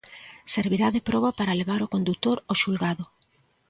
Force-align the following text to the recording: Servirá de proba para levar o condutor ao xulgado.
Servirá 0.55 0.87
de 0.95 1.01
proba 1.07 1.29
para 1.39 1.57
levar 1.59 1.81
o 1.83 1.91
condutor 1.93 2.37
ao 2.41 2.59
xulgado. 2.61 3.03